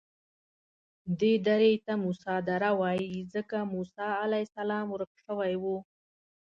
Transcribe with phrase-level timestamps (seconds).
[1.19, 5.63] دې درې ته موسی دره وایي ځکه موسی علیه السلام ورک شوی و.